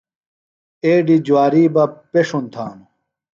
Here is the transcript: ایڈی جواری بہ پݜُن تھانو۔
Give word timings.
ایڈی 0.83 1.17
جواری 1.25 1.63
بہ 1.73 1.83
پݜُن 2.11 2.43
تھانو۔ 2.53 2.85